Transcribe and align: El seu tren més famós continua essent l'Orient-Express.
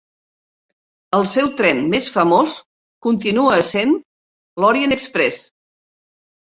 El 1.17 1.27
seu 1.33 1.51
tren 1.59 1.83
més 1.91 2.09
famós 2.17 2.57
continua 3.09 3.55
essent 3.61 3.97
l'Orient-Express. 4.63 5.43